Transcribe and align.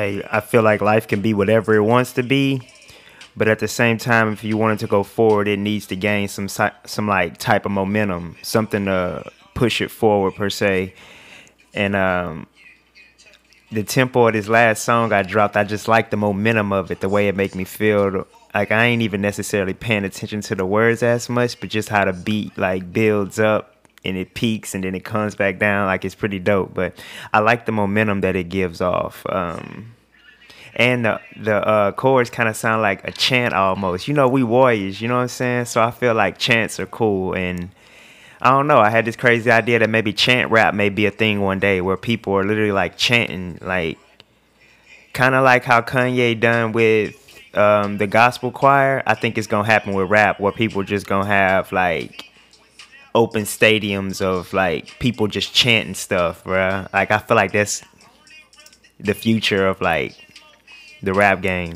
hey, 0.00 0.26
I 0.30 0.40
feel 0.40 0.62
like 0.62 0.80
life 0.80 1.06
can 1.06 1.20
be 1.20 1.34
whatever 1.34 1.74
it 1.74 1.82
wants 1.82 2.14
to 2.14 2.22
be, 2.22 2.62
but 3.36 3.48
at 3.48 3.58
the 3.58 3.68
same 3.68 3.98
time, 3.98 4.32
if 4.32 4.42
you 4.42 4.56
want 4.56 4.74
it 4.74 4.84
to 4.84 4.86
go 4.86 5.02
forward, 5.02 5.46
it 5.46 5.58
needs 5.58 5.86
to 5.86 5.96
gain 5.96 6.28
some 6.28 6.48
some 6.48 7.06
like 7.06 7.36
type 7.36 7.66
of 7.66 7.72
momentum, 7.72 8.36
something 8.42 8.86
to 8.86 9.30
push 9.54 9.80
it 9.80 9.90
forward 9.90 10.34
per 10.34 10.50
se. 10.50 10.94
And 11.74 11.94
um, 11.94 12.46
the 13.70 13.84
tempo 13.84 14.26
of 14.26 14.32
this 14.32 14.48
last 14.48 14.84
song 14.84 15.12
I 15.12 15.22
dropped, 15.22 15.56
I 15.56 15.64
just 15.64 15.86
like 15.86 16.10
the 16.10 16.16
momentum 16.16 16.72
of 16.72 16.90
it, 16.90 17.00
the 17.00 17.08
way 17.08 17.28
it 17.28 17.36
make 17.36 17.54
me 17.54 17.64
feel. 17.64 18.26
Like 18.52 18.72
I 18.72 18.86
ain't 18.86 19.02
even 19.02 19.20
necessarily 19.20 19.74
paying 19.74 20.04
attention 20.04 20.40
to 20.42 20.54
the 20.56 20.66
words 20.66 21.02
as 21.02 21.28
much, 21.28 21.60
but 21.60 21.68
just 21.68 21.88
how 21.88 22.04
the 22.04 22.12
beat 22.12 22.56
like 22.58 22.92
builds 22.92 23.38
up 23.38 23.79
and 24.04 24.16
it 24.16 24.34
peaks 24.34 24.74
and 24.74 24.84
then 24.84 24.94
it 24.94 25.04
comes 25.04 25.34
back 25.34 25.58
down. 25.58 25.86
Like 25.86 26.04
it's 26.04 26.14
pretty 26.14 26.38
dope. 26.38 26.74
But 26.74 26.94
I 27.32 27.40
like 27.40 27.66
the 27.66 27.72
momentum 27.72 28.22
that 28.22 28.36
it 28.36 28.48
gives 28.48 28.80
off. 28.80 29.24
Um, 29.28 29.94
and 30.74 31.04
the 31.04 31.20
the 31.36 31.56
uh, 31.56 31.92
chords 31.92 32.30
kind 32.30 32.48
of 32.48 32.56
sound 32.56 32.82
like 32.82 33.06
a 33.06 33.12
chant 33.12 33.54
almost. 33.54 34.08
You 34.08 34.14
know, 34.14 34.28
we 34.28 34.42
warriors. 34.42 35.00
You 35.00 35.08
know 35.08 35.16
what 35.16 35.22
I'm 35.22 35.28
saying? 35.28 35.64
So 35.66 35.82
I 35.82 35.90
feel 35.90 36.14
like 36.14 36.38
chants 36.38 36.80
are 36.80 36.86
cool 36.86 37.34
and 37.34 37.70
I 38.42 38.50
don't 38.50 38.66
know. 38.66 38.78
I 38.78 38.88
had 38.88 39.04
this 39.04 39.16
crazy 39.16 39.50
idea 39.50 39.80
that 39.80 39.90
maybe 39.90 40.12
chant 40.14 40.50
rap 40.50 40.74
may 40.74 40.88
be 40.88 41.04
a 41.04 41.10
thing 41.10 41.42
one 41.42 41.58
day 41.58 41.82
where 41.82 41.98
people 41.98 42.32
are 42.34 42.44
literally 42.44 42.72
like 42.72 42.96
chanting, 42.96 43.58
like 43.60 43.98
kind 45.12 45.34
of 45.34 45.44
like 45.44 45.64
how 45.64 45.82
Kanye 45.82 46.38
done 46.40 46.72
with 46.72 47.16
um, 47.54 47.98
the 47.98 48.06
gospel 48.06 48.50
choir. 48.50 49.02
I 49.06 49.14
think 49.14 49.36
it's 49.36 49.46
gonna 49.46 49.66
happen 49.66 49.92
with 49.92 50.08
rap 50.08 50.40
where 50.40 50.52
people 50.52 50.82
just 50.84 51.06
gonna 51.06 51.26
have 51.26 51.70
like 51.70 52.30
open 53.14 53.42
stadiums 53.42 54.20
of 54.22 54.52
like 54.52 54.98
people 54.98 55.26
just 55.26 55.54
chanting 55.54 55.94
stuff, 55.94 56.44
bruh. 56.44 56.92
Like 56.92 57.10
I 57.10 57.18
feel 57.18 57.36
like 57.36 57.52
that's 57.52 57.82
the 58.98 59.14
future 59.14 59.66
of 59.66 59.80
like 59.80 60.14
the 61.02 61.14
rap 61.14 61.40
game. 61.42 61.74